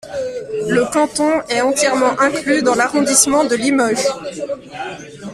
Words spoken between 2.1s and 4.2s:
inclus dans l'arrondissement de Limoges.